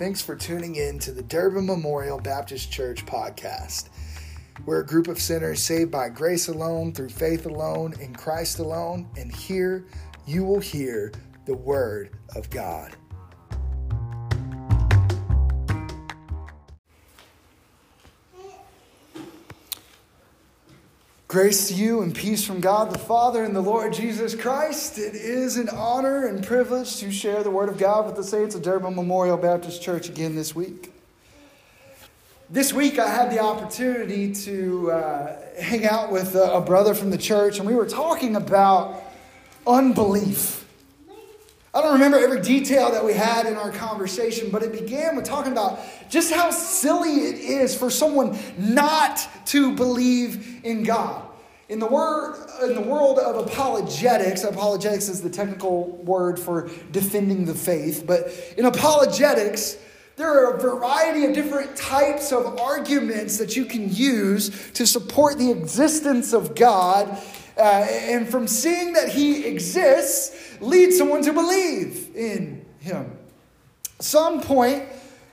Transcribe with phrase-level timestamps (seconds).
[0.00, 3.90] Thanks for tuning in to the Durbin Memorial Baptist Church podcast.
[4.64, 9.10] We're a group of sinners saved by grace alone, through faith alone, in Christ alone,
[9.18, 9.84] and here
[10.26, 11.12] you will hear
[11.44, 12.96] the Word of God.
[21.30, 24.98] Grace to you and peace from God the Father and the Lord Jesus Christ.
[24.98, 28.56] It is an honor and privilege to share the Word of God with the saints
[28.56, 30.92] of Durbin Memorial Baptist Church again this week.
[32.50, 37.10] This week, I had the opportunity to uh, hang out with a, a brother from
[37.10, 39.00] the church, and we were talking about
[39.68, 40.66] unbelief.
[41.72, 45.24] I don't remember every detail that we had in our conversation, but it began with
[45.24, 51.22] talking about just how silly it is for someone not to believe in God.
[51.68, 52.34] In the word
[52.64, 58.32] in the world of apologetics, apologetics is the technical word for defending the faith, but
[58.58, 59.78] in apologetics,
[60.16, 65.38] there are a variety of different types of arguments that you can use to support
[65.38, 67.16] the existence of God
[67.60, 73.18] uh, and from seeing that he exists, lead someone to believe in him.
[73.98, 74.84] Some point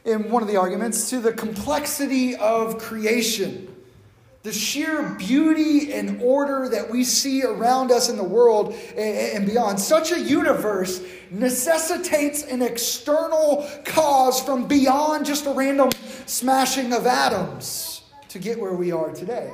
[0.04, 3.74] in one of the arguments to the complexity of creation.
[4.44, 9.80] The sheer beauty and order that we see around us in the world and beyond.
[9.80, 15.90] Such a universe necessitates an external cause from beyond just a random
[16.26, 19.52] smashing of atoms to get where we are today.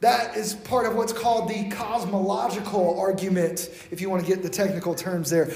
[0.00, 4.48] That is part of what's called the cosmological argument, if you want to get the
[4.48, 5.50] technical terms there.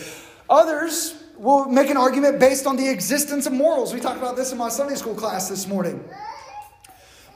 [0.51, 3.95] Others will make an argument based on the existence of morals.
[3.95, 6.03] We talked about this in my Sunday school class this morning.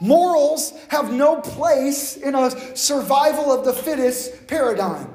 [0.00, 5.12] Morals have no place in a survival of the fittest paradigm.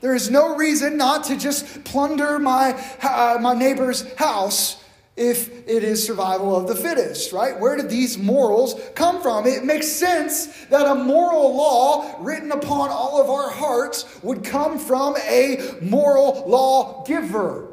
[0.00, 4.83] There is no reason not to just plunder my, uh, my neighbor's house
[5.16, 7.58] if it is survival of the fittest, right?
[7.58, 9.46] Where did these morals come from?
[9.46, 14.78] It makes sense that a moral law written upon all of our hearts would come
[14.78, 17.68] from a moral law giver,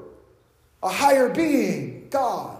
[0.84, 2.57] a higher being, God.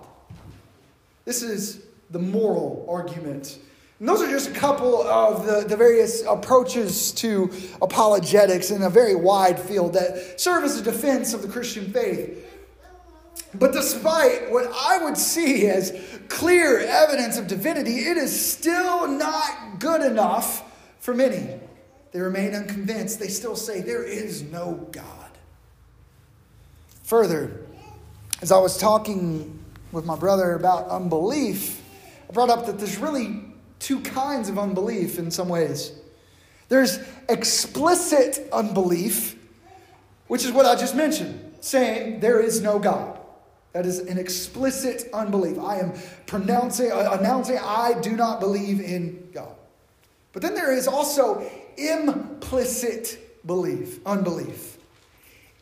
[1.26, 3.60] This is the moral argument.
[4.00, 7.54] And those are just a couple of the, the various approaches to
[7.84, 12.51] apologetics in a very wide field that serve as a defense of the Christian faith.
[13.54, 15.92] But despite what I would see as
[16.30, 20.64] clear evidence of divinity, it is still not good enough
[21.00, 21.60] for many.
[22.12, 23.20] They remain unconvinced.
[23.20, 25.32] They still say, There is no God.
[27.04, 27.66] Further,
[28.42, 29.60] as I was talking
[29.92, 31.82] with my brother about unbelief,
[32.30, 33.44] I brought up that there's really
[33.80, 35.92] two kinds of unbelief in some ways.
[36.70, 39.38] There's explicit unbelief,
[40.28, 43.21] which is what I just mentioned, saying there is no God.
[43.74, 45.58] That is an explicit unbelief.
[45.58, 45.94] I am
[46.26, 49.56] pronouncing, uh, announcing, I do not believe in God.
[50.34, 54.78] But then there is also implicit belief, unbelief.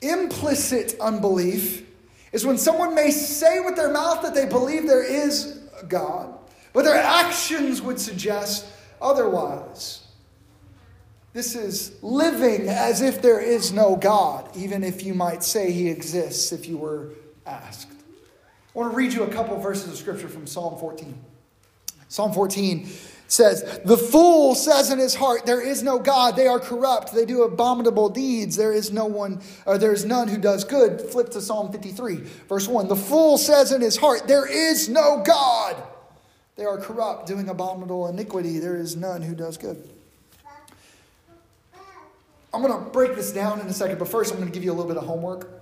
[0.01, 1.87] Implicit unbelief
[2.31, 6.33] is when someone may say with their mouth that they believe there is God,
[6.73, 8.65] but their actions would suggest
[9.01, 10.05] otherwise.
[11.33, 15.89] This is living as if there is no God, even if you might say he
[15.89, 17.09] exists if you were
[17.45, 17.98] asked.
[18.73, 21.17] I want to read you a couple of verses of scripture from Psalm 14.
[22.07, 22.87] Psalm 14
[23.27, 26.35] says, The fool says in his heart, There is no God.
[26.35, 27.13] They are corrupt.
[27.13, 28.55] They do abominable deeds.
[28.55, 31.01] There is no one, or there is none who does good.
[31.01, 32.87] Flip to Psalm 53, verse 1.
[32.87, 35.75] The fool says in his heart, There is no God.
[36.55, 38.59] They are corrupt, doing abominable iniquity.
[38.59, 39.81] There is none who does good.
[42.53, 44.63] I'm going to break this down in a second, but first I'm going to give
[44.63, 45.58] you a little bit of homework.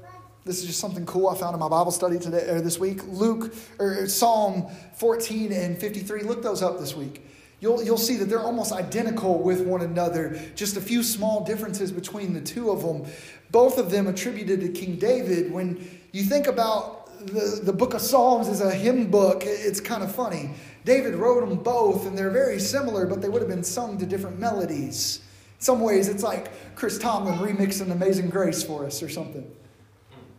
[0.48, 3.02] This is just something cool I found in my Bible study today or this week.
[3.08, 6.22] Luke or Psalm 14 and 53.
[6.22, 7.22] Look those up this week.
[7.60, 11.92] You'll, you'll see that they're almost identical with one another, just a few small differences
[11.92, 13.12] between the two of them.
[13.52, 15.52] Both of them attributed to King David.
[15.52, 20.02] When you think about the, the book of Psalms as a hymn book, it's kind
[20.02, 20.52] of funny.
[20.86, 24.06] David wrote them both, and they're very similar, but they would have been sung to
[24.06, 25.20] different melodies.
[25.58, 29.46] In some ways, it's like Chris Tomlin remixing Amazing Grace for us or something.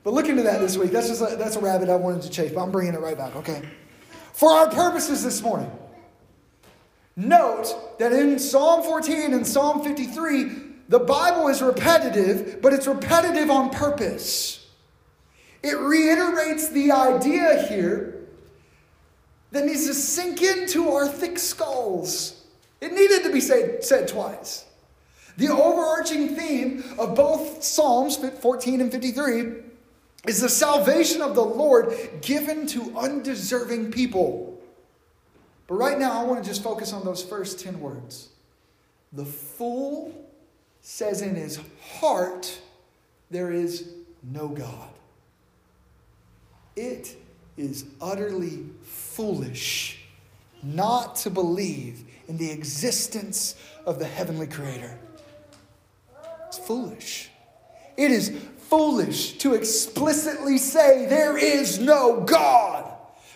[0.09, 0.91] But look into that this week.
[0.91, 3.19] That's just a, that's a rabbit I wanted to chase, but I'm bringing it right
[3.19, 3.61] back, okay?
[4.33, 5.71] For our purposes this morning,
[7.15, 10.51] note that in Psalm 14 and Psalm 53,
[10.89, 14.67] the Bible is repetitive, but it's repetitive on purpose.
[15.63, 18.25] It reiterates the idea here
[19.51, 22.47] that needs to sink into our thick skulls.
[22.81, 24.65] It needed to be said, said twice.
[25.37, 29.68] The overarching theme of both Psalms 14 and 53
[30.29, 34.61] is the salvation of the Lord given to undeserving people.
[35.67, 38.29] But right now, I want to just focus on those first 10 words.
[39.13, 40.15] The fool
[40.83, 42.61] says in his heart,
[43.31, 43.91] There is
[44.23, 44.91] no God.
[46.77, 47.17] It
[47.57, 50.05] is utterly foolish
[50.63, 53.55] not to believe in the existence
[53.87, 54.99] of the heavenly creator.
[56.47, 57.31] It's foolish.
[57.97, 58.31] It is
[58.69, 62.93] foolish to explicitly say there is no God.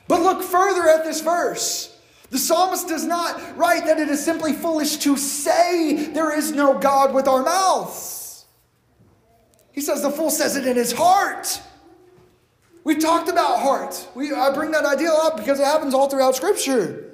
[0.09, 1.89] But look further at this verse.
[2.31, 6.79] The psalmist does not write that it is simply foolish to say there is no
[6.79, 8.47] God with our mouths.
[9.73, 11.61] He says the fool says it in his heart.
[12.85, 14.09] We've talked about heart.
[14.15, 17.12] We, I bring that idea up because it happens all throughout Scripture.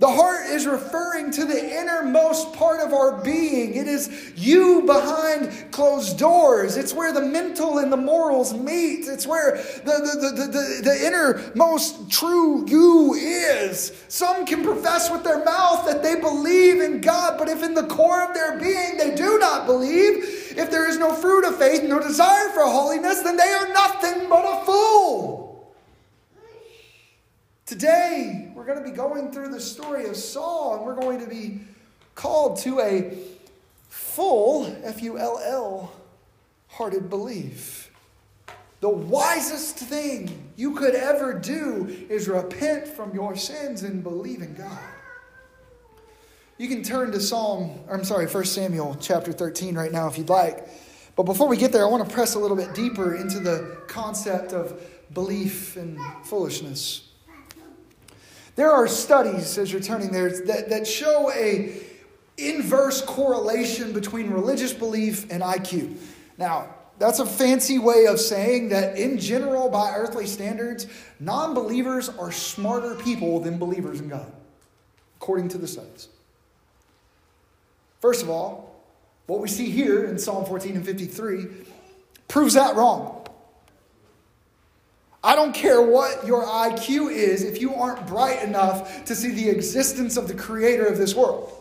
[0.00, 3.74] The heart is referring to the innermost part of our being.
[3.74, 6.78] It is you behind closed doors.
[6.78, 9.06] It's where the mental and the morals meet.
[9.06, 13.92] It's where the, the, the, the, the innermost true you is.
[14.08, 17.86] Some can profess with their mouth that they believe in God, but if in the
[17.86, 20.24] core of their being they do not believe,
[20.56, 24.30] if there is no fruit of faith, no desire for holiness, then they are nothing
[24.30, 25.49] but a fool.
[27.70, 31.26] Today, we're going to be going through the story of Saul, and we're going to
[31.28, 31.60] be
[32.16, 33.16] called to a
[33.88, 35.92] full, F U L L,
[36.66, 37.92] hearted belief.
[38.80, 44.54] The wisest thing you could ever do is repent from your sins and believe in
[44.54, 44.82] God.
[46.58, 50.28] You can turn to Psalm, I'm sorry, 1 Samuel chapter 13 right now if you'd
[50.28, 50.66] like.
[51.14, 53.78] But before we get there, I want to press a little bit deeper into the
[53.86, 54.82] concept of
[55.14, 57.09] belief and foolishness.
[58.60, 61.72] There are studies, as you're turning there, that, that show a
[62.36, 65.96] inverse correlation between religious belief and IQ.
[66.36, 66.68] Now,
[66.98, 70.86] that's a fancy way of saying that, in general, by earthly standards,
[71.18, 74.30] non believers are smarter people than believers in God,
[75.16, 76.08] according to the studies.
[78.02, 78.84] First of all,
[79.26, 81.46] what we see here in Psalm 14 and 53
[82.28, 83.19] proves that wrong.
[85.22, 89.50] I don't care what your IQ is if you aren't bright enough to see the
[89.50, 91.52] existence of the creator of this world.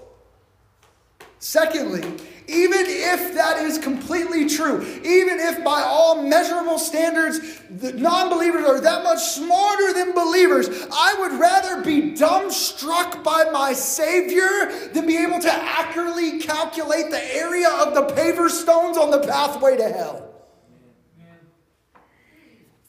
[1.42, 2.02] Secondly,
[2.48, 7.40] even if that is completely true, even if by all measurable standards
[7.70, 13.72] non believers are that much smarter than believers, I would rather be dumbstruck by my
[13.72, 19.20] Savior than be able to accurately calculate the area of the paver stones on the
[19.20, 20.29] pathway to hell.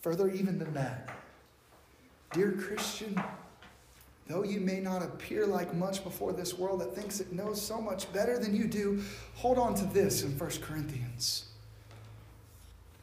[0.03, 1.11] Further, even than that,
[2.33, 3.21] dear Christian,
[4.27, 7.81] though you may not appear like much before this world that thinks it knows so
[7.81, 9.03] much better than you do,
[9.35, 11.47] hold on to this in 1 Corinthians.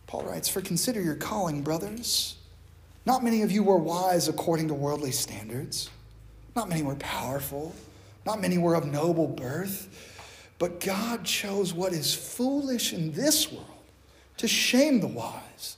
[0.08, 2.38] Paul writes, For consider your calling, brothers.
[3.06, 5.90] Not many of you were wise according to worldly standards.
[6.56, 7.76] Not many were powerful.
[8.26, 10.16] Not many were of noble birth.
[10.60, 13.66] But God chose what is foolish in this world
[14.38, 15.78] to shame the wise.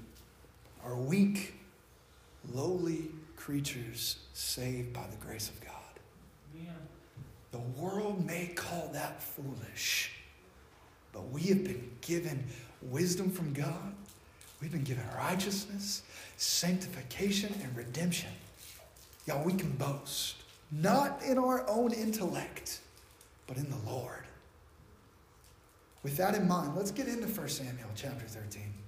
[0.91, 1.53] are weak,
[2.53, 5.71] lowly creatures saved by the grace of God.
[7.51, 10.11] The world may call that foolish,
[11.11, 12.45] but we have been given
[12.81, 13.93] wisdom from God.
[14.61, 16.03] We've been given righteousness,
[16.37, 18.29] sanctification, and redemption.
[19.25, 20.35] Y'all, we can boast,
[20.71, 22.79] not in our own intellect,
[23.47, 24.25] but in the Lord.
[26.03, 28.80] With that in mind, let's get into 1 Samuel chapter 13.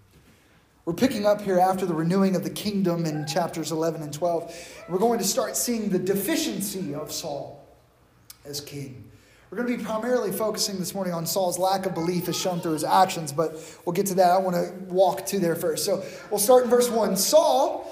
[0.85, 4.83] We're picking up here after the renewing of the kingdom in chapters 11 and 12.
[4.89, 7.65] We're going to start seeing the deficiency of Saul
[8.43, 9.09] as king.
[9.49, 12.59] We're going to be primarily focusing this morning on Saul's lack of belief as shown
[12.59, 13.53] through his actions, but
[13.85, 14.31] we'll get to that.
[14.31, 15.85] I want to walk to there first.
[15.85, 17.15] So we'll start in verse 1.
[17.15, 17.89] Saul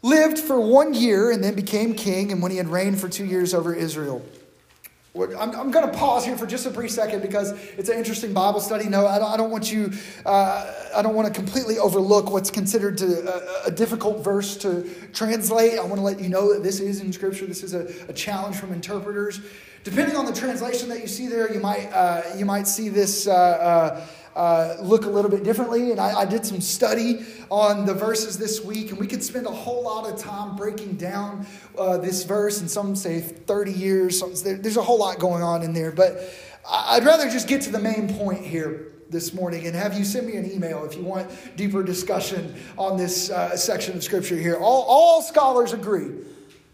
[0.00, 3.26] lived for one year and then became king, and when he had reigned for two
[3.26, 4.24] years over Israel.
[5.16, 8.32] I'm, I'm going to pause here for just a brief second because it's an interesting
[8.32, 8.88] Bible study.
[8.88, 9.92] No, I don't, I don't want you,
[10.26, 14.90] uh, I don't want to completely overlook what's considered to, a, a, difficult verse to
[15.12, 15.78] translate.
[15.78, 17.46] I want to let you know that this is in Scripture.
[17.46, 19.40] This is a, a challenge from interpreters.
[19.84, 23.28] Depending on the translation that you see there, you might, uh, you might see this.
[23.28, 25.90] Uh, uh look a little bit differently.
[25.90, 29.46] And I, I, did some study on the verses this week, and we could spend
[29.46, 31.46] a whole lot of time breaking down
[31.78, 32.60] uh, this verse.
[32.60, 34.42] And some say 30 years.
[34.42, 35.92] There's a whole lot going on in there.
[35.92, 36.34] But
[36.68, 40.26] I'd rather just get to the main point here this morning and have you send
[40.26, 44.56] me an email if you want deeper discussion on this uh, section of scripture here.
[44.56, 46.10] All, all scholars agree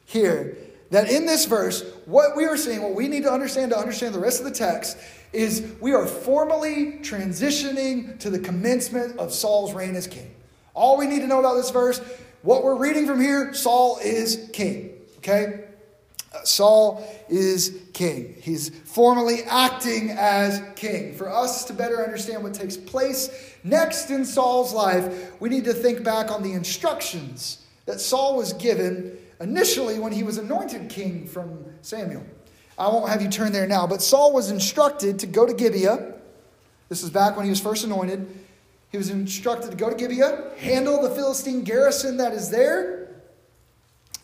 [0.06, 0.56] here
[0.90, 4.14] that in this verse, what we are seeing, what we need to understand to understand
[4.14, 4.96] the rest of the text,
[5.32, 10.34] is we are formally transitioning to the commencement of Saul's reign as king.
[10.74, 12.00] All we need to know about this verse,
[12.42, 14.90] what we're reading from here, Saul is king.
[15.18, 15.64] Okay?
[16.44, 18.36] Saul is king.
[18.40, 21.14] He's formally acting as king.
[21.14, 25.74] For us to better understand what takes place next in Saul's life, we need to
[25.74, 31.26] think back on the instructions that Saul was given initially when he was anointed king
[31.26, 32.24] from Samuel.
[32.78, 36.14] I won't have you turn there now, but Saul was instructed to go to Gibeah.
[36.88, 38.26] This is back when he was first anointed.
[38.90, 43.00] He was instructed to go to Gibeah, handle the Philistine garrison that is there.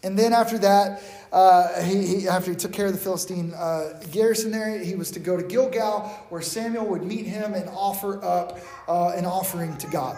[0.02, 4.00] And then after that, uh, he, he, after he took care of the Philistine uh,
[4.11, 8.23] garrison there, he was to go to Gilgal, where Samuel would meet him and offer
[8.25, 8.58] up
[8.88, 10.16] uh, an offering to God.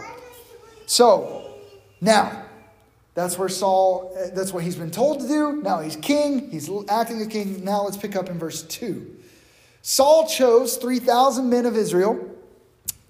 [0.87, 1.55] So,
[2.01, 2.48] now,
[3.19, 5.61] that's where Saul, eh, that's what he's been told to do.
[5.61, 7.65] Now he's king, he's acting as king.
[7.65, 9.17] Now let's pick up in verse 2.
[9.83, 12.38] Saul chose 3,000 men of Israel.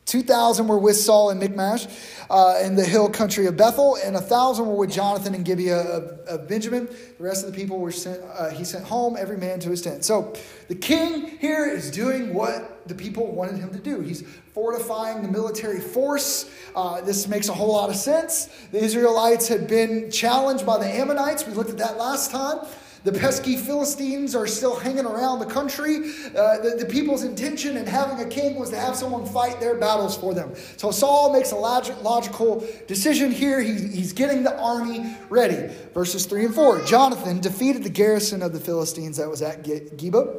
[0.09, 1.87] 2,000 were with Saul in Michmash
[2.31, 6.05] uh, in the hill country of Bethel, and 1,000 were with Jonathan and Gibeah of,
[6.27, 6.87] of, Benjamin.
[6.87, 9.83] The rest of the people were sent, uh, he sent home, every man to his
[9.83, 10.07] tent.
[10.07, 10.33] So
[10.69, 14.01] the king here is doing what the people wanted him to do.
[14.01, 14.23] He's
[14.55, 16.51] fortifying the military force.
[16.75, 18.47] Uh, this makes a whole lot of sense.
[18.73, 21.47] The Israelites had been challenged by the Ammonites.
[21.47, 22.67] We looked at that last time.
[23.05, 25.97] The pesky Philistines are still hanging around the country.
[25.97, 29.77] Uh, the, the, people's intention in having a king was to have someone fight their
[29.77, 30.53] battles for them.
[30.77, 33.61] So Saul makes a log- logical decision here.
[33.61, 35.73] He, he's getting the army ready.
[35.95, 40.37] Verses 3 and 4 Jonathan defeated the garrison of the Philistines that was at Geba,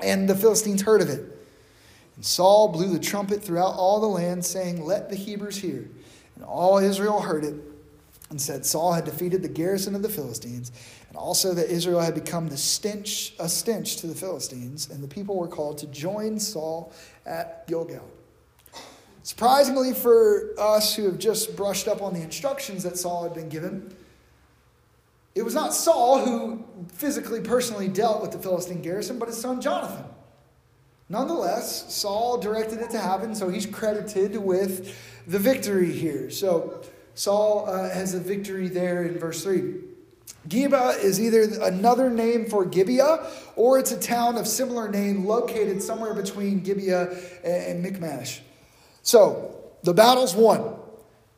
[0.00, 1.24] and the Philistines heard of it.
[2.16, 5.88] And Saul blew the trumpet throughout all the land, saying, Let the Hebrews hear.
[6.34, 7.54] And all Israel heard it,
[8.30, 10.70] and said, Saul had defeated the garrison of the Philistines,
[11.08, 15.08] and also that Israel had become the stench, a stench to the Philistines, and the
[15.08, 16.92] people were called to join Saul
[17.24, 18.08] at Gilgal.
[19.22, 23.48] Surprisingly for us who have just brushed up on the instructions that Saul had been
[23.48, 23.94] given,
[25.34, 29.60] it was not Saul who physically, personally dealt with the Philistine garrison, but his son
[29.60, 30.04] Jonathan.
[31.08, 34.94] Nonetheless, Saul directed it to happen, so he's credited with
[35.26, 36.30] the victory here.
[36.30, 36.82] So
[37.18, 39.74] Saul uh, has a victory there in verse 3.
[40.46, 45.82] Geba is either another name for Gibeah or it's a town of similar name located
[45.82, 48.40] somewhere between Gibeah and Michmash.
[49.02, 50.76] So the battle's won.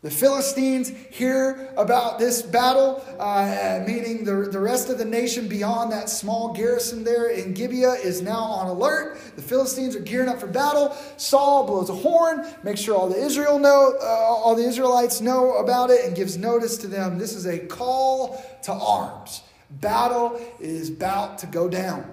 [0.02, 5.92] The Philistines hear about this battle, uh, meaning the, the rest of the nation beyond
[5.92, 9.18] that small garrison there in Gibeah is now on alert.
[9.36, 10.96] The Philistines are gearing up for battle.
[11.18, 15.58] Saul blows a horn, makes sure all the Israel know, uh, all the Israelites know
[15.58, 17.18] about it, and gives notice to them.
[17.18, 19.42] This is a call to arms.
[19.70, 22.10] Battle is about to go down.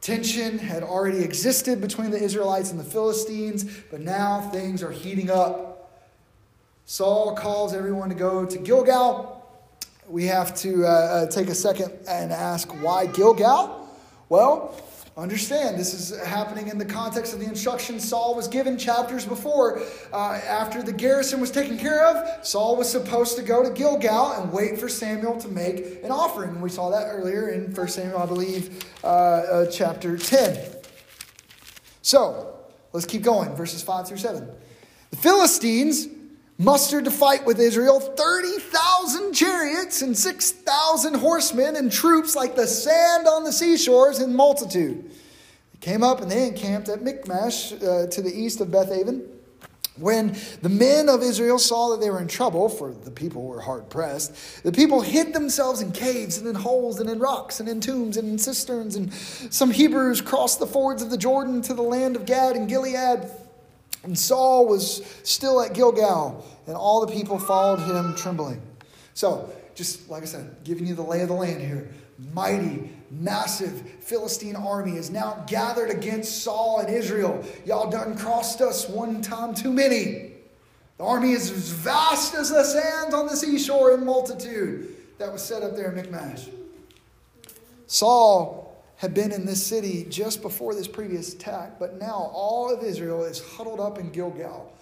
[0.00, 5.28] Tension had already existed between the Israelites and the Philistines, but now things are heating
[5.28, 5.67] up.
[6.90, 9.46] Saul calls everyone to go to Gilgal.
[10.08, 13.86] We have to uh, uh, take a second and ask why Gilgal?
[14.30, 14.74] Well,
[15.14, 19.82] understand this is happening in the context of the instructions Saul was given chapters before.
[20.14, 24.40] Uh, after the garrison was taken care of, Saul was supposed to go to Gilgal
[24.40, 26.58] and wait for Samuel to make an offering.
[26.62, 30.58] We saw that earlier in 1 Samuel, I believe, uh, uh, chapter 10.
[32.00, 32.56] So,
[32.94, 34.48] let's keep going, verses 5 through 7.
[35.10, 36.08] The Philistines
[36.58, 43.28] mustered to fight with Israel 30,000 chariots and 6,000 horsemen and troops like the sand
[43.28, 45.08] on the seashores in multitude.
[45.72, 49.22] They came up and they encamped at Michmash uh, to the east of Bethaven.
[49.96, 53.60] When the men of Israel saw that they were in trouble, for the people were
[53.60, 57.68] hard pressed, the people hid themselves in caves and in holes and in rocks and
[57.68, 58.94] in tombs and in cisterns.
[58.94, 62.68] And some Hebrews crossed the fords of the Jordan to the land of Gad and
[62.68, 63.28] Gilead
[64.04, 68.60] and Saul was still at Gilgal, and all the people followed him trembling.
[69.14, 71.90] So, just like I said, giving you the lay of the land here.
[72.34, 77.44] Mighty, massive Philistine army is now gathered against Saul and Israel.
[77.64, 80.32] Y'all done crossed us one time too many.
[80.98, 85.42] The army is as vast as the sands on the seashore in multitude that was
[85.42, 86.48] set up there in Michmash.
[87.86, 88.57] Saul
[88.98, 93.24] had been in this city just before this previous attack, but now all of Israel
[93.24, 94.72] is huddled up in Gilgal,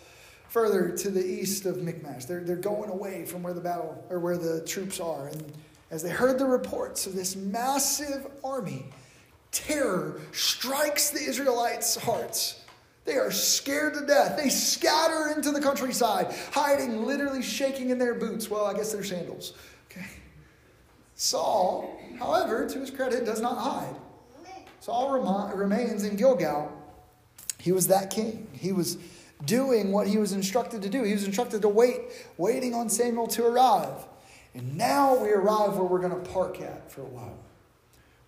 [0.49, 2.25] further to the east of Michmash.
[2.25, 5.29] They're, they're going away from where the battle or where the troops are.
[5.29, 5.53] And
[5.91, 8.87] as they heard the reports of this massive army,
[9.53, 12.65] terror strikes the Israelites' hearts.
[13.05, 14.39] They are scared to death.
[14.39, 18.49] They scatter into the countryside, hiding, literally shaking in their boots.
[18.49, 19.53] Well, I guess their sandals.
[19.91, 20.07] Okay.
[21.17, 23.95] Saul, however, to his credit, does not hide.
[24.87, 25.19] Saul
[25.57, 26.71] remains in Gilgal.
[27.59, 28.47] He was that king.
[28.53, 28.99] He was
[29.45, 31.03] doing what he was instructed to do.
[31.03, 32.03] He was instructed to wait,
[32.39, 34.07] waiting on Samuel to arrive.
[34.55, 37.37] And now we arrive where we're going to park at for a while.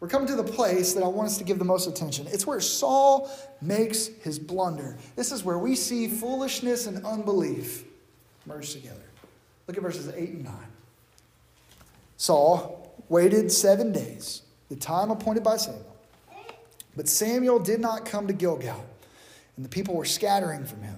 [0.00, 2.27] We're coming to the place that I want us to give the most attention.
[2.27, 4.97] It's where Saul makes his blunder.
[5.15, 7.85] This is where we see foolishness and unbelief
[8.47, 8.97] merged together.
[9.69, 10.55] Look at verses 8 and 9.
[12.17, 15.95] Saul waited seven days, the time appointed by Samuel.
[16.99, 18.85] But Samuel did not come to Gilgal,
[19.55, 20.97] and the people were scattering from him.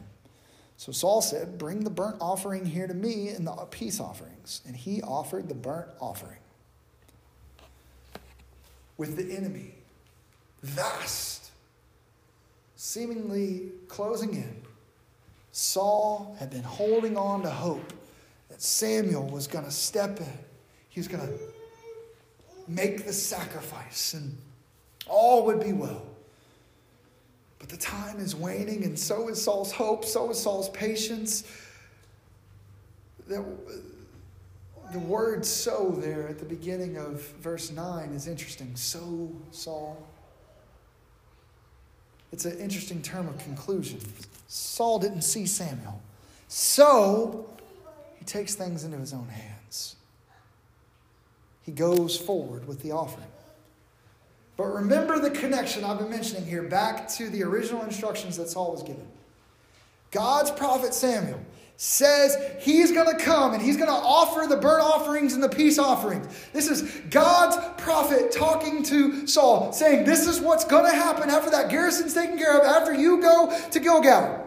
[0.78, 4.62] So Saul said, Bring the burnt offering here to me and the peace offerings.
[4.66, 6.38] And he offered the burnt offering.
[8.96, 9.74] With the enemy,
[10.62, 11.50] vast,
[12.76, 14.56] seemingly closing in,
[15.52, 17.92] Saul had been holding on to hope
[18.48, 20.38] that Samuel was going to step in.
[20.88, 21.38] He was going to
[22.66, 24.38] make the sacrifice and
[25.10, 26.06] all would be well.
[27.58, 31.44] But the time is waning, and so is Saul's hope, so is Saul's patience.
[33.28, 33.44] The,
[34.92, 38.74] the word so there at the beginning of verse 9 is interesting.
[38.76, 40.06] So, Saul.
[42.32, 44.00] It's an interesting term of conclusion.
[44.46, 46.00] Saul didn't see Samuel.
[46.48, 47.48] So,
[48.18, 49.96] he takes things into his own hands.
[51.62, 53.26] He goes forward with the offering.
[54.60, 58.72] But remember the connection I've been mentioning here back to the original instructions that Saul
[58.72, 59.06] was given.
[60.10, 61.40] God's prophet Samuel
[61.78, 65.48] says he's going to come and he's going to offer the burnt offerings and the
[65.48, 66.26] peace offerings.
[66.52, 71.50] This is God's prophet talking to Saul, saying, This is what's going to happen after
[71.52, 74.46] that garrison's taken care of, after you go to Gilgal.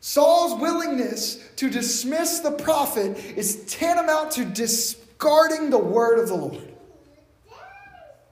[0.00, 6.73] Saul's willingness to dismiss the prophet is tantamount to discarding the word of the Lord.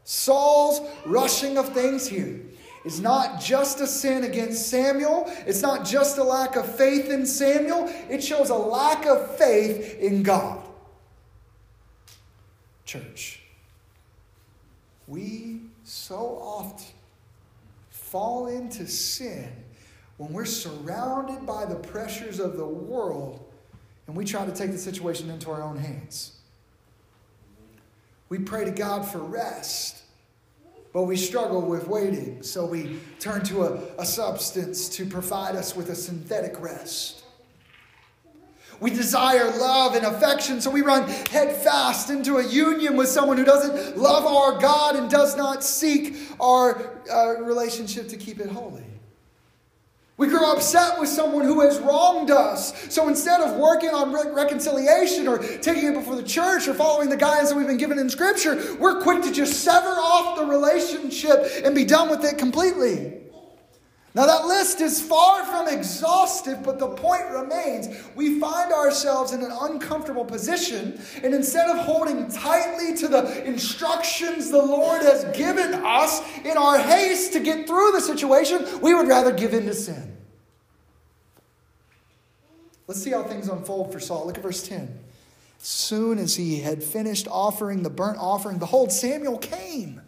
[0.04, 2.40] Saul's rushing of things here
[2.84, 5.24] is not just a sin against Samuel.
[5.46, 7.88] It's not just a lack of faith in Samuel.
[8.10, 10.62] It shows a lack of faith in God.
[12.84, 13.42] Church,
[15.06, 16.94] we so often
[17.90, 19.50] fall into sin
[20.16, 23.44] when we're surrounded by the pressures of the world
[24.06, 26.41] and we try to take the situation into our own hands.
[28.32, 30.04] We pray to God for rest,
[30.94, 32.42] but we struggle with waiting.
[32.42, 37.24] So we turn to a, a substance to provide us with a synthetic rest.
[38.80, 43.44] We desire love and affection, so we run headfast into a union with someone who
[43.44, 48.91] doesn't love our God and does not seek our uh, relationship to keep it holy.
[50.22, 52.94] We grow upset with someone who has wronged us.
[52.94, 57.08] So instead of working on re- reconciliation or taking it before the church or following
[57.08, 60.44] the guidance that we've been given in Scripture, we're quick to just sever off the
[60.44, 63.18] relationship and be done with it completely.
[64.14, 69.42] Now, that list is far from exhaustive, but the point remains we find ourselves in
[69.42, 75.74] an uncomfortable position, and instead of holding tightly to the instructions the Lord has given
[75.74, 79.74] us in our haste to get through the situation, we would rather give in to
[79.74, 80.11] sin.
[82.86, 84.26] Let's see how things unfold for Saul.
[84.26, 84.98] Look at verse 10.
[85.58, 90.00] Soon as he had finished offering the burnt offering, behold, Samuel came.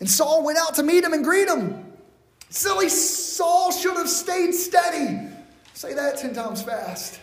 [0.00, 1.92] And Saul went out to meet him and greet him.
[2.48, 5.28] Silly Saul should have stayed steady.
[5.74, 7.20] Say that 10 times fast.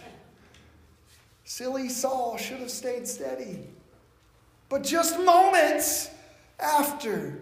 [1.43, 3.59] Silly Saul should have stayed steady.
[4.69, 6.09] But just moments
[6.59, 7.39] after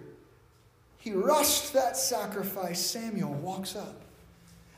[0.98, 4.02] he rushed that sacrifice, Samuel walks up.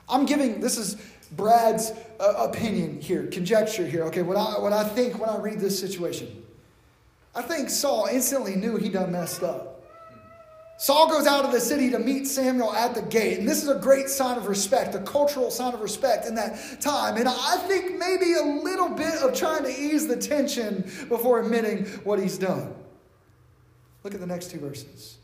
[0.10, 0.97] I'm giving, this is
[1.32, 5.60] Brad's uh, opinion here, conjecture here, okay, what I, what I think when I read
[5.60, 6.43] this situation.
[7.36, 9.77] I think Saul instantly knew he done messed up.
[10.80, 13.39] Saul goes out of the city to meet Samuel at the gate.
[13.39, 16.80] And this is a great sign of respect, a cultural sign of respect in that
[16.80, 17.17] time.
[17.17, 21.86] And I think maybe a little bit of trying to ease the tension before admitting
[22.03, 22.75] what he's done.
[24.03, 25.17] Look at the next two verses.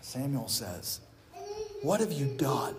[0.00, 1.00] Samuel says,
[1.82, 2.74] What have you done?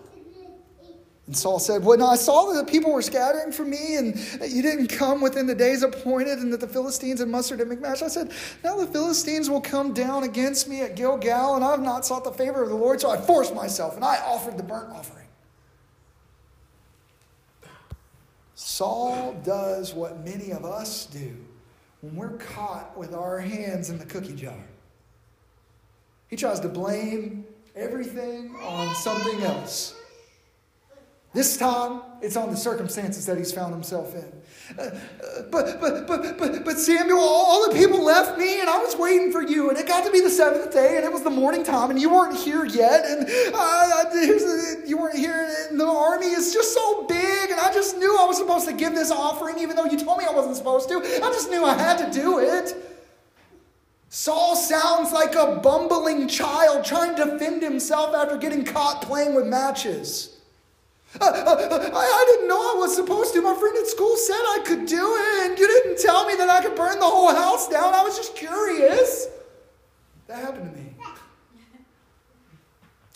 [1.26, 4.50] And Saul said, When I saw that the people were scattering from me and that
[4.50, 8.02] you didn't come within the days appointed and that the Philistines had mustered at Michmash,
[8.02, 8.32] I said,
[8.64, 12.24] Now the Philistines will come down against me at Gilgal, and I have not sought
[12.24, 13.00] the favor of the Lord.
[13.00, 15.22] So I forced myself and I offered the burnt offering.
[18.54, 21.36] Saul does what many of us do
[22.00, 24.54] when we're caught with our hands in the cookie jar.
[26.28, 27.44] He tries to blame
[27.76, 29.94] everything on something else.
[31.34, 34.32] This time, it's on the circumstances that he's found himself in.
[34.78, 34.90] Uh,
[35.50, 39.32] but, but, but, but, but Samuel, all the people left me, and I was waiting
[39.32, 41.64] for you, and it got to be the seventh day, and it was the morning
[41.64, 44.04] time, and you weren't here yet, and uh,
[44.86, 48.26] you weren't here, and the army is just so big, and I just knew I
[48.26, 50.98] was supposed to give this offering, even though you told me I wasn't supposed to.
[50.98, 52.74] I just knew I had to do it.
[54.10, 59.46] Saul sounds like a bumbling child trying to defend himself after getting caught playing with
[59.46, 60.31] matches.
[61.20, 63.42] Uh, uh, I, I didn't know I was supposed to.
[63.42, 66.48] My friend at school said I could do it, and you didn't tell me that
[66.48, 67.94] I could burn the whole house down.
[67.94, 69.26] I was just curious.
[70.26, 70.94] That happened to me.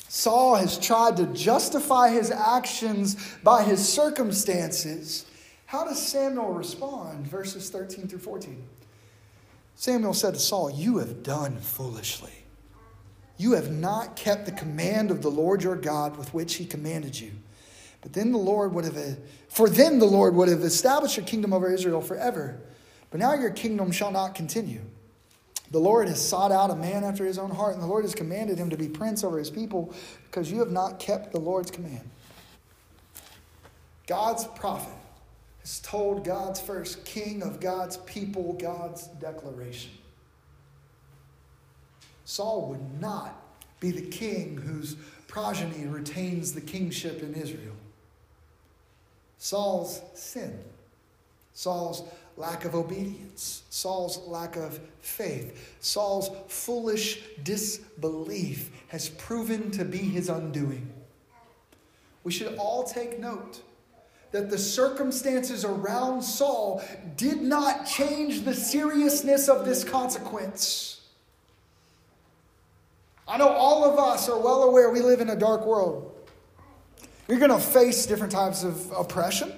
[0.09, 5.27] Saul has tried to justify his actions by his circumstances.
[5.67, 7.27] How does Samuel respond?
[7.27, 8.63] Verses 13 through 14.
[9.75, 12.33] Samuel said to Saul, You have done foolishly.
[13.37, 17.21] You have not kept the command of the Lord your God with which he commanded
[17.21, 17.33] you.
[18.07, 21.53] But then the Lord would have, for then the Lord would have established your kingdom
[21.53, 22.61] over Israel forever.
[23.11, 24.83] But now your kingdom shall not continue.
[25.73, 28.15] The Lord has sought out a man after his own heart, and the Lord has
[28.15, 29.93] commanded him to be prince over his people
[30.27, 32.09] because you have not kept the Lord's command.
[34.07, 34.95] God's prophet
[35.63, 39.91] has told God's first king of God's people God's declaration.
[42.25, 43.43] Saul would not
[43.81, 44.95] be the king whose
[45.27, 47.75] progeny retains the kingship in Israel.
[49.47, 50.59] Saul's sin,
[51.53, 52.03] Saul's
[52.37, 60.29] lack of obedience, Saul's lack of faith, Saul's foolish disbelief has proven to be his
[60.29, 60.93] undoing.
[62.25, 63.63] We should all take note
[64.33, 66.83] that the circumstances around Saul
[67.17, 71.03] did not change the seriousness of this consequence.
[73.29, 76.16] I know all of us are well aware we live in a dark world.
[77.29, 79.53] You're going to face different types of oppression.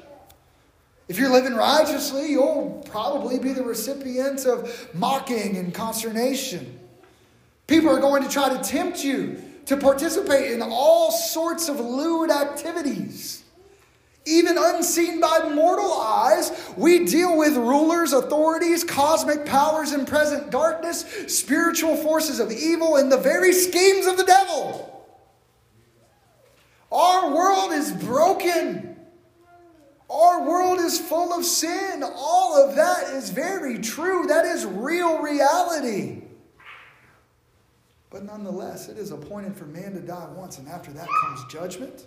[1.08, 6.78] If you're living righteously, you'll probably be the recipient of mocking and consternation.
[7.66, 12.30] People are going to try to tempt you to participate in all sorts of lewd
[12.30, 13.42] activities.
[14.26, 21.06] Even unseen by mortal eyes, we deal with rulers, authorities, cosmic powers in present darkness,
[21.28, 24.97] spiritual forces of evil, and the very schemes of the devil.
[26.90, 28.96] Our world is broken.
[30.10, 32.02] Our world is full of sin.
[32.02, 34.26] All of that is very true.
[34.26, 36.22] That is real reality.
[38.10, 42.06] But nonetheless, it is appointed for man to die once, and after that comes judgment.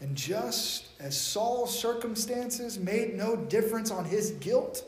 [0.00, 4.84] And just as Saul's circumstances made no difference on his guilt,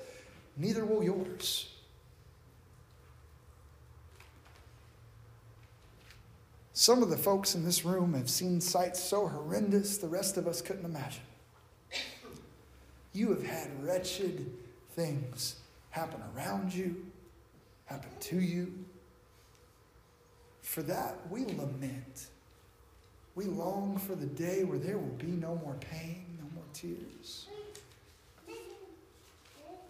[0.57, 1.71] neither will yours.
[6.79, 10.47] Some of the folks in this room have seen sights so horrendous the rest of
[10.47, 11.25] us couldn't imagine.
[13.13, 14.49] You have had wretched
[14.95, 15.57] things
[15.91, 17.05] happen around you,
[17.87, 18.73] happen to you.
[20.63, 22.29] For that, we lament.
[23.35, 27.49] We long for the day where there will be no more pain, no more tears.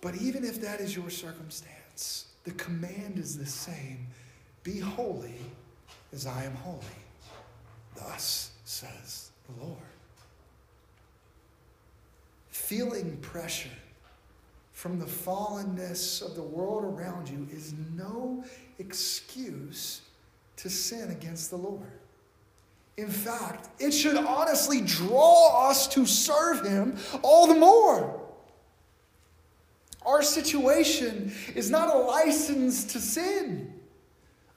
[0.01, 4.07] But even if that is your circumstance, the command is the same
[4.65, 5.35] be holy
[6.13, 6.81] as I am holy.
[7.97, 9.77] Thus says the Lord.
[12.49, 13.71] Feeling pressure
[14.73, 18.45] from the fallenness of the world around you is no
[18.79, 20.03] excuse
[20.57, 21.91] to sin against the Lord.
[22.97, 28.21] In fact, it should honestly draw us to serve Him all the more.
[30.05, 33.73] Our situation is not a license to sin.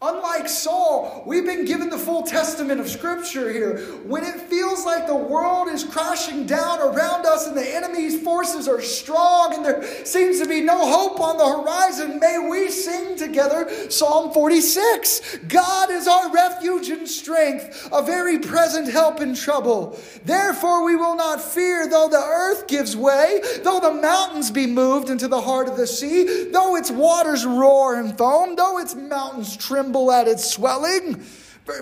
[0.04, 3.78] Unlike Saul, we've been given the full testament of Scripture here.
[4.04, 8.68] When it feels like the world is crashing down around us and the enemy's forces
[8.68, 13.16] are strong and there seems to be no hope on the horizon, may we sing
[13.16, 15.38] together Psalm 46.
[15.48, 20.00] God is our refuge and strength, a very present help in trouble.
[20.26, 25.12] Therefore, we will not fear, though the earth gives way, though the mountains be moved
[25.12, 29.56] into the heart of the sea, though its waters roar and foam, though its mountains
[29.56, 31.22] tremble tremble at its swelling.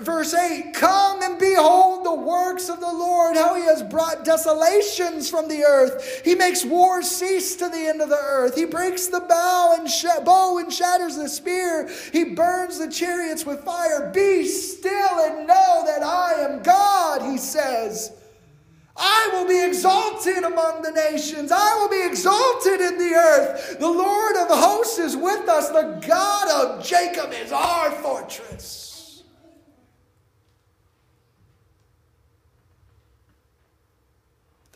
[0.02, 5.30] Verse 8 Come and behold the works of the Lord, how he has brought desolations
[5.30, 6.22] from the earth.
[6.24, 8.56] He makes war cease to the end of the earth.
[8.56, 11.88] He breaks the bow and sh- bow and shatters the spear.
[12.12, 14.10] He burns the chariots with fire.
[14.12, 18.12] Be still and know that I am God, he says.
[18.96, 21.52] I will be exalted among the nations.
[21.52, 23.78] I will be exalted in the earth.
[23.78, 25.68] The Lord of hosts is with us.
[25.70, 29.22] The God of Jacob is our fortress.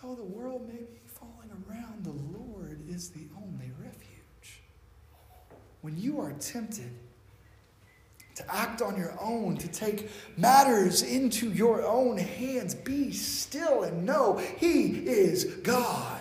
[0.00, 4.61] Though the world may be falling around, the Lord is the only refuge.
[5.81, 6.92] When you are tempted,
[8.35, 12.75] to act on your own, to take matters into your own hands.
[12.75, 16.20] Be still and know He is God.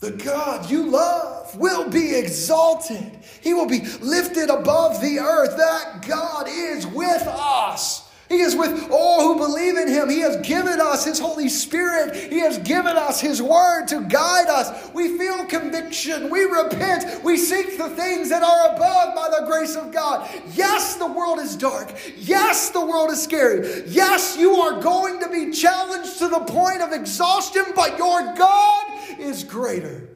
[0.00, 3.18] The God you love will be exalted.
[3.42, 5.58] He will be lifted above the earth.
[5.58, 8.09] That God is with us.
[8.30, 10.08] He is with all who believe in him.
[10.08, 12.14] He has given us his Holy Spirit.
[12.14, 14.88] He has given us his word to guide us.
[14.94, 16.30] We feel conviction.
[16.30, 17.24] We repent.
[17.24, 20.30] We seek the things that are above by the grace of God.
[20.54, 21.92] Yes, the world is dark.
[22.18, 23.82] Yes, the world is scary.
[23.88, 29.18] Yes, you are going to be challenged to the point of exhaustion, but your God
[29.18, 30.08] is greater.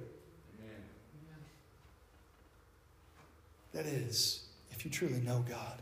[3.73, 5.81] That is, if you truly know God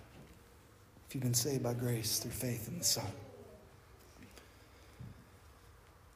[1.12, 3.04] if you've been saved by grace through faith in the Son.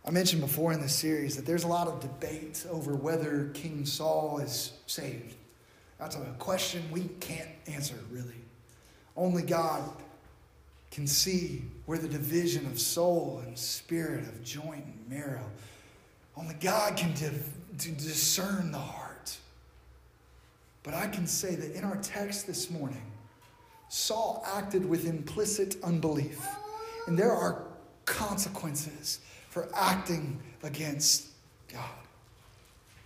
[0.07, 3.85] I mentioned before in this series that there's a lot of debate over whether King
[3.85, 5.35] Saul is saved.
[5.99, 8.41] That's a question we can't answer, really.
[9.19, 9.83] Only God
[10.91, 15.45] can see where the division of soul and spirit, of joint and marrow,
[16.39, 19.37] only God can div- discern the heart.
[20.83, 23.03] But I can say that in our text this morning,
[23.89, 26.45] Saul acted with implicit unbelief.
[27.07, 27.65] And there are
[28.05, 31.29] consequences for acting against
[31.73, 31.83] God.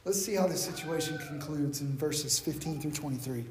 [0.04, 3.44] Let's see how this situation concludes in verses 15 through 23.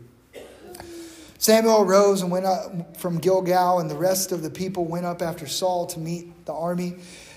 [1.38, 5.22] Samuel arose and went up from Gilgal, and the rest of the people went up
[5.22, 6.96] after Saul to meet the army.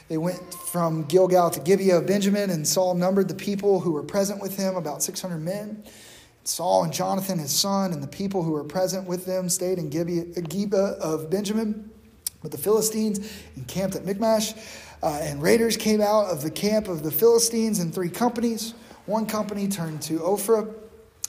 [0.08, 4.02] They went from Gilgal to Gibeah of Benjamin, and Saul numbered the people who were
[4.02, 5.84] present with him, about 600 men.
[6.44, 9.90] Saul and Jonathan, his son, and the people who were present with them stayed in
[9.90, 11.90] Gibeah of Benjamin.
[12.42, 14.54] But the Philistines encamped at Michmash,
[15.02, 18.74] uh, and raiders came out of the camp of the Philistines in three companies.
[19.06, 20.72] One company turned to Ophrah,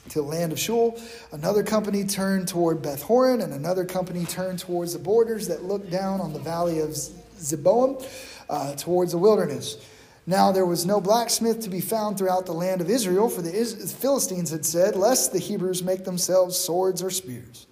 [0.10, 1.00] to the land of Shual.
[1.32, 5.90] Another company turned toward Beth Horon, and another company turned towards the borders that looked
[5.90, 8.04] down on the valley of Zeboim,
[8.50, 9.78] uh, towards the wilderness.
[10.26, 13.52] Now there was no blacksmith to be found throughout the land of Israel, for the
[13.52, 17.68] Philistines had said, Lest the Hebrews make themselves swords or spears.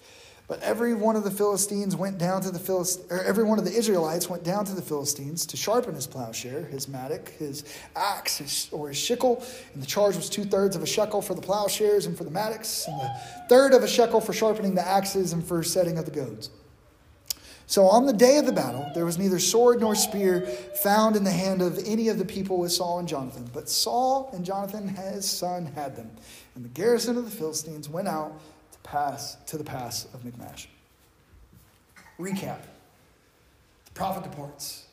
[0.50, 3.64] But every one of the Philistines went down to the Philist- or every one of
[3.64, 7.64] the Israelites went down to the Philistines to sharpen his plowshare, his mattock, his
[7.96, 9.42] axe, his, or his shickle.
[9.74, 12.32] And the charge was two thirds of a shekel for the plowshares and for the
[12.32, 13.14] mattocks, and the
[13.48, 16.50] third of a shekel for sharpening the axes and for setting of the goads.
[17.72, 20.42] So on the day of the battle, there was neither sword nor spear
[20.84, 23.50] found in the hand of any of the people with Saul and Jonathan.
[23.54, 26.12] But Saul and Jonathan, his son, had them.
[26.56, 28.38] And the garrison of the Philistines went out
[28.74, 30.68] to pass to the pass of Michmash.
[32.20, 32.60] Recap.
[33.86, 34.88] The prophet departs.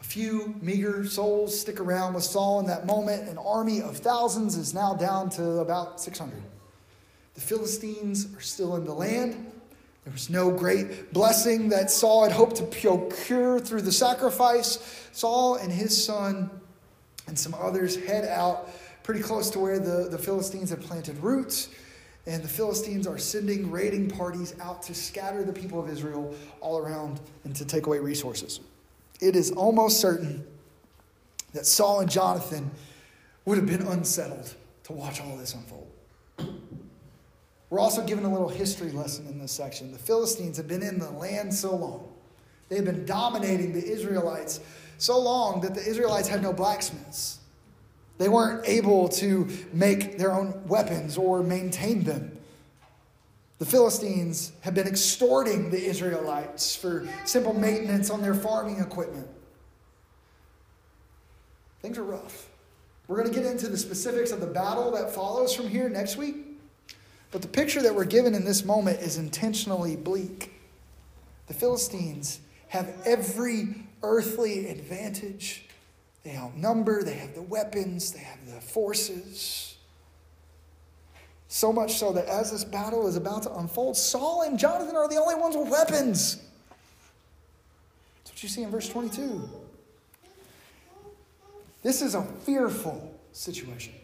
[0.00, 3.28] A few meager souls stick around with Saul in that moment.
[3.28, 6.42] An army of thousands is now down to about 600.
[7.34, 9.52] The Philistines are still in the land.
[10.10, 15.06] There was no great blessing that Saul had hoped to procure through the sacrifice.
[15.12, 16.50] Saul and his son
[17.28, 18.68] and some others head out
[19.04, 21.68] pretty close to where the, the Philistines have planted roots.
[22.26, 26.78] And the Philistines are sending raiding parties out to scatter the people of Israel all
[26.78, 28.58] around and to take away resources.
[29.20, 30.44] It is almost certain
[31.52, 32.68] that Saul and Jonathan
[33.44, 35.89] would have been unsettled to watch all this unfold.
[37.70, 39.92] We're also given a little history lesson in this section.
[39.92, 42.12] The Philistines have been in the land so long,
[42.68, 44.60] they've been dominating the Israelites
[44.98, 47.38] so long that the Israelites had no blacksmiths.
[48.18, 52.36] They weren't able to make their own weapons or maintain them.
[53.58, 59.26] The Philistines have been extorting the Israelites for simple maintenance on their farming equipment.
[61.80, 62.48] Things are rough.
[63.08, 66.16] We're going to get into the specifics of the battle that follows from here next
[66.16, 66.49] week.
[67.30, 70.52] But the picture that we're given in this moment is intentionally bleak.
[71.46, 75.66] The Philistines have every earthly advantage.
[76.24, 79.76] They outnumber, they have the weapons, they have the forces.
[81.48, 85.08] So much so that as this battle is about to unfold, Saul and Jonathan are
[85.08, 86.36] the only ones with weapons.
[88.18, 89.48] That's what you see in verse 22.
[91.82, 93.94] This is a fearful situation.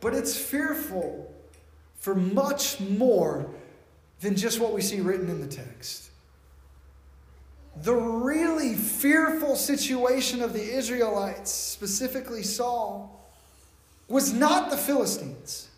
[0.00, 1.32] But it's fearful
[1.98, 3.50] for much more
[4.20, 6.10] than just what we see written in the text.
[7.82, 13.28] The really fearful situation of the Israelites, specifically Saul,
[14.08, 15.68] was not the Philistines.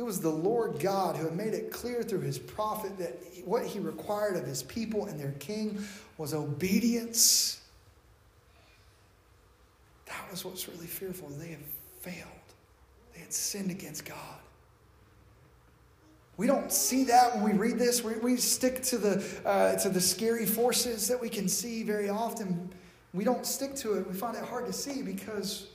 [0.00, 3.66] It was the Lord God who had made it clear through his prophet that what
[3.66, 5.78] he required of his people and their king
[6.16, 7.60] was obedience.
[10.06, 11.28] That was what's really fearful.
[11.28, 11.60] They have
[12.00, 12.39] failed,
[13.30, 14.16] had sinned against God.
[16.36, 18.02] We don't see that when we read this.
[18.02, 22.08] We, we stick to the, uh, to the scary forces that we can see very
[22.08, 22.72] often.
[23.14, 24.08] We don't stick to it.
[24.08, 25.68] We find it hard to see because,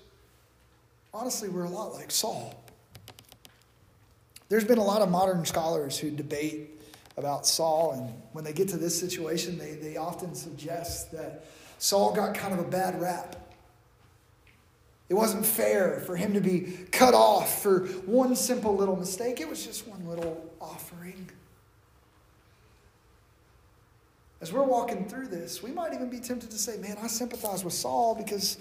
[1.13, 2.61] honestly, we're a lot like Saul.
[4.49, 6.81] There's been a lot of modern scholars who debate
[7.15, 11.45] about Saul, and when they get to this situation, they, they often suggest that
[11.79, 13.44] Saul got kind of a bad rap.
[15.07, 19.39] It wasn't fair for him to be cut off for one simple little mistake.
[19.39, 21.29] It was just one little offering.
[24.41, 27.63] As we're walking through this, we might even be tempted to say, Man, I sympathize
[27.63, 28.57] with Saul because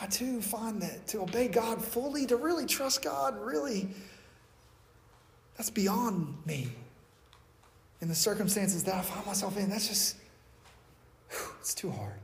[0.00, 3.88] I too find that to obey God fully, to really trust God, really,
[5.56, 6.72] that's beyond me.
[8.00, 10.16] In the circumstances that I find myself in, that's just,
[11.30, 12.14] whew, it's too hard.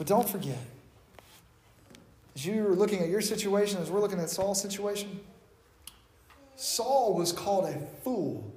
[0.00, 0.56] But don't forget,
[2.34, 5.20] as you're looking at your situation, as we're looking at Saul's situation,
[6.56, 8.50] Saul was called a fool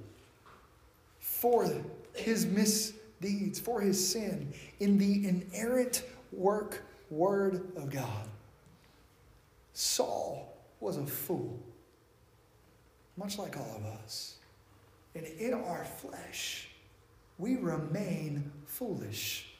[1.20, 1.70] for
[2.14, 8.26] his misdeeds, for his sin, in the inerrant work, word of God.
[9.74, 11.60] Saul was a fool,
[13.18, 14.36] much like all of us.
[15.14, 16.70] And in our flesh,
[17.36, 19.50] we remain foolish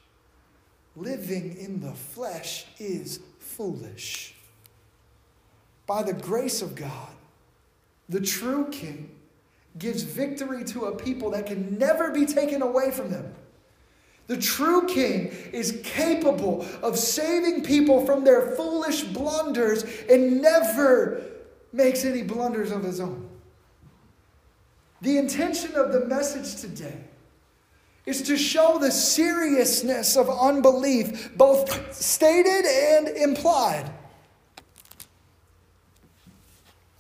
[0.96, 4.34] living in the flesh is foolish.
[5.86, 7.08] By the grace of God,
[8.08, 9.10] the true King
[9.78, 13.34] gives victory to a people that can never be taken away from them.
[14.26, 21.22] The true king is capable of saving people from their foolish blunders and never
[21.72, 23.28] makes any blunders of his own.
[25.02, 26.96] The intention of the message today
[28.06, 33.90] is to show the seriousness of unbelief, both stated and implied.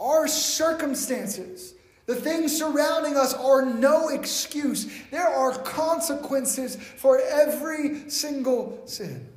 [0.00, 1.74] Our circumstances,
[2.06, 4.86] the things surrounding us, are no excuse.
[5.10, 9.28] There are consequences for every single sin.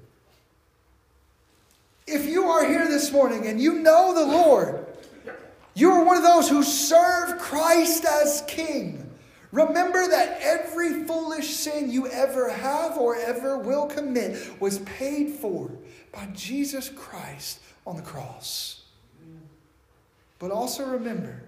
[2.06, 4.86] If you are here this morning and you know the Lord,
[5.74, 9.07] you are one of those who serve Christ as King.
[9.58, 15.72] Remember that every foolish sin you ever have or ever will commit was paid for
[16.12, 18.84] by Jesus Christ on the cross.
[20.38, 21.42] But also remember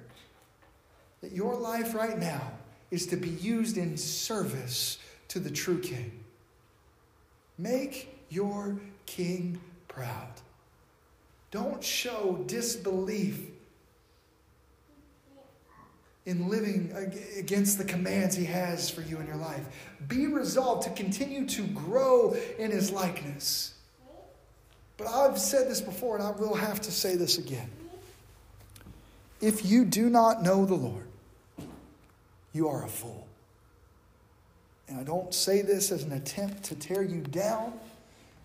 [1.22, 2.54] that your life right now
[2.90, 6.12] is to be used in service to the true King.
[7.60, 10.34] Make your King proud.
[11.52, 13.52] Don't show disbelief
[16.26, 16.94] in living
[17.38, 19.66] against the commands he has for you in your life.
[20.08, 23.74] Be resolved to continue to grow in his likeness.
[24.98, 27.70] But I've said this before, and I will have to say this again.
[29.42, 31.08] If you do not know the Lord,
[32.52, 33.26] you are a fool.
[34.90, 37.74] And I don't say this as an attempt to tear you down,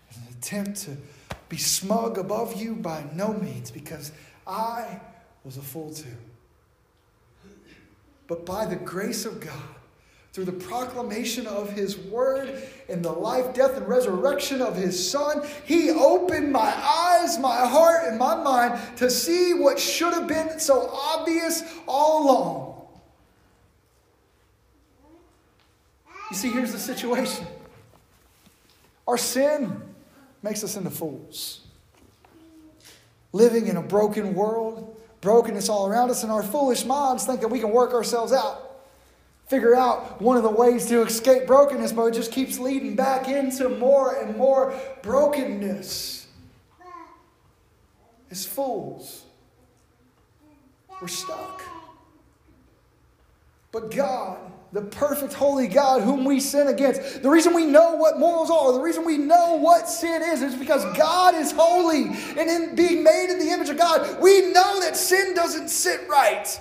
[0.09, 0.95] as an attempt to
[1.49, 4.13] be smug above you by no means, because
[4.47, 5.01] I
[5.43, 6.05] was a fool too
[8.27, 9.53] but by the grace of God,
[10.33, 15.47] through the proclamation of His word and the life, death, and resurrection of His Son,
[15.65, 20.59] He opened my eyes, my heart, and my mind to see what should have been
[20.59, 22.75] so obvious all along.
[26.31, 27.47] You see, here's the situation
[29.07, 29.81] our sin
[30.41, 31.61] makes us into fools.
[33.31, 37.47] Living in a broken world, brokenness all around us, and our foolish minds think that
[37.47, 38.81] we can work ourselves out,
[39.47, 43.27] figure out one of the ways to escape brokenness, but it just keeps leading back
[43.27, 46.27] into more and more brokenness.
[48.31, 49.23] As fools,
[51.01, 51.61] we're stuck.
[53.71, 54.39] But God,
[54.75, 57.23] the perfect holy God whom we sin against.
[57.23, 60.53] The reason we know what morals are, the reason we know what sin is, is
[60.53, 62.07] because God is holy.
[62.37, 66.01] And in being made in the image of God, we know that sin doesn't sit
[66.09, 66.59] right.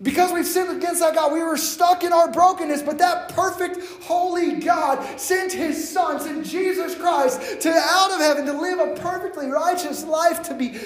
[0.00, 4.04] Because we've sinned against that God, we were stuck in our brokenness, but that perfect,
[4.04, 8.94] holy God sent his Son, sent Jesus Christ to out of heaven to live a
[9.00, 10.78] perfectly righteous life, to be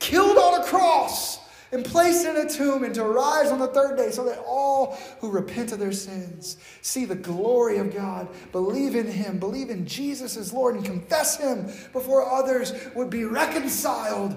[0.00, 1.38] killed on a cross
[1.74, 4.96] and placed in a tomb and to rise on the third day so that all
[5.20, 9.84] who repent of their sins see the glory of God, believe in him, believe in
[9.84, 14.36] Jesus as Lord, and confess him before others would be reconciled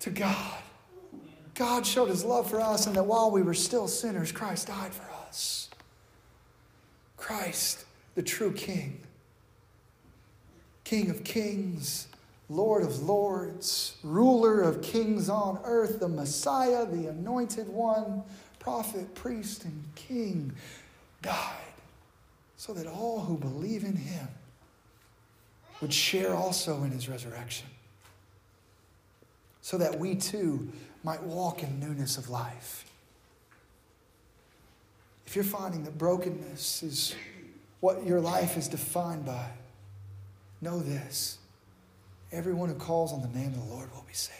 [0.00, 0.58] to God.
[1.54, 4.92] God showed his love for us, and that while we were still sinners, Christ died
[4.92, 5.70] for us.
[7.16, 9.00] Christ, the true King,
[10.84, 12.08] King of kings,
[12.48, 18.22] Lord of lords, ruler of kings on earth, the Messiah, the anointed one,
[18.58, 20.52] prophet, priest, and king,
[21.22, 21.54] died
[22.56, 24.28] so that all who believe in him
[25.80, 27.66] would share also in his resurrection.
[29.60, 30.68] So that we too
[31.02, 32.84] might walk in newness of life.
[35.26, 37.14] If you're finding that brokenness is
[37.80, 39.48] what your life is defined by,
[40.60, 41.38] know this
[42.32, 44.36] everyone who calls on the name of the Lord will be saved.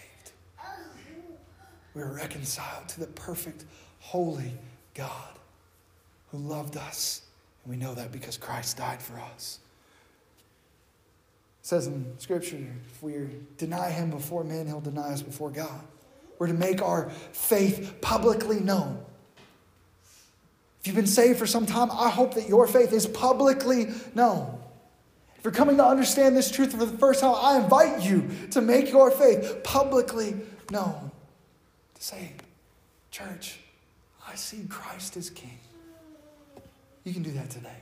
[1.95, 3.65] We're reconciled to the perfect,
[4.01, 4.53] holy
[4.95, 5.39] God
[6.31, 7.23] who loved us.
[7.65, 9.61] And we know that because Christ died for us.
[11.63, 12.59] It says in Scripture,
[12.95, 13.15] if we
[13.57, 15.81] deny him before men, he'll deny us before God.
[16.39, 19.03] We're to make our faith publicly known.
[20.81, 24.61] If you've been saved for some time, I hope that your faith is publicly known.
[25.47, 28.91] You're coming to understand this truth for the first time, I invite you to make
[28.91, 30.35] your faith publicly
[30.73, 31.13] known.
[31.95, 32.33] To say,
[33.13, 33.61] Church,
[34.27, 35.57] I see Christ as King.
[37.05, 37.77] You can do that today.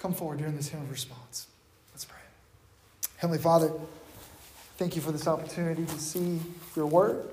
[0.00, 1.46] Come forward during this hymn of response.
[1.94, 2.18] Let's pray.
[3.18, 3.70] Heavenly Father,
[4.76, 6.40] thank you for this opportunity to see
[6.74, 7.24] your word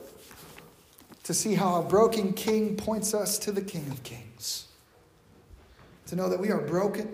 [1.23, 4.67] to see how a broken king points us to the King of Kings.
[6.05, 7.09] To know that we are broken,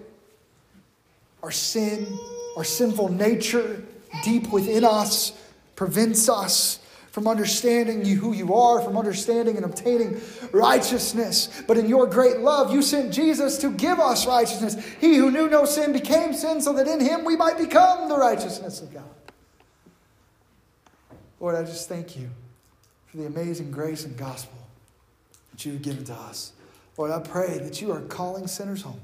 [1.44, 2.18] our sin,
[2.58, 3.84] our sinful nature
[4.24, 5.34] deep within us
[5.76, 6.80] prevents us
[7.12, 10.20] from understanding you, who you are, from understanding and obtaining
[10.52, 11.62] righteousness.
[11.68, 14.84] But in your great love, you sent Jesus to give us righteousness.
[15.00, 18.18] He who knew no sin became sin so that in him we might become the
[18.18, 19.04] righteousness of God.
[21.40, 22.30] Lord, I just thank you
[23.08, 24.58] for the amazing grace and gospel
[25.52, 26.54] that you have given to us.
[26.98, 29.02] Lord, I pray that you are calling sinners home.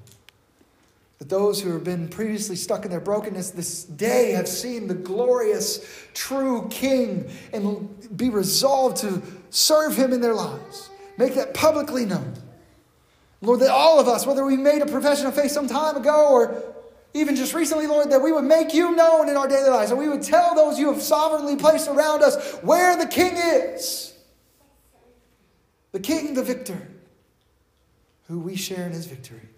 [1.19, 4.93] That those who have been previously stuck in their brokenness this day have seen the
[4.93, 10.89] glorious, true King and be resolved to serve him in their lives.
[11.17, 12.35] Make that publicly known.
[13.41, 16.29] Lord, that all of us, whether we made a profession of faith some time ago
[16.29, 16.63] or
[17.13, 19.99] even just recently, Lord, that we would make you known in our daily lives, and
[19.99, 24.13] we would tell those you have sovereignly placed around us where the King is.
[25.91, 26.87] The King, the victor,
[28.27, 29.49] who we share in his victory.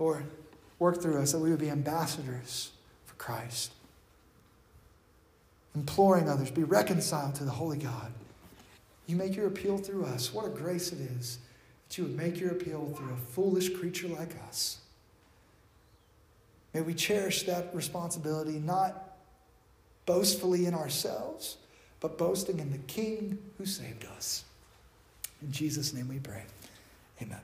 [0.00, 0.24] Lord,
[0.78, 2.72] work through us that we would be ambassadors
[3.04, 3.70] for Christ,
[5.74, 8.10] imploring others, be reconciled to the Holy God.
[9.06, 10.32] You make your appeal through us.
[10.32, 11.38] What a grace it is
[11.86, 14.78] that you would make your appeal through a foolish creature like us.
[16.72, 19.16] May we cherish that responsibility, not
[20.06, 21.58] boastfully in ourselves,
[21.98, 24.44] but boasting in the King who saved us.
[25.42, 26.44] In Jesus' name we pray.
[27.20, 27.40] Amen.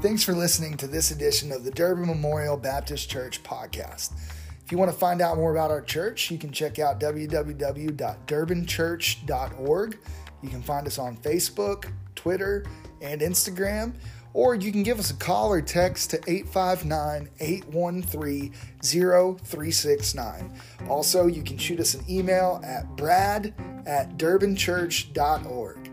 [0.00, 4.12] Thanks for listening to this edition of the Durbin Memorial Baptist Church podcast.
[4.64, 9.98] If you want to find out more about our church, you can check out www.durbinchurch.org.
[10.40, 12.64] You can find us on Facebook, Twitter,
[13.00, 13.94] and Instagram,
[14.34, 20.52] or you can give us a call or text to 859 813 0369.
[20.88, 23.52] Also, you can shoot us an email at brad
[23.84, 25.90] at durbinchurch.org.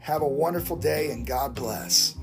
[0.00, 2.19] Have a wonderful day and God bless.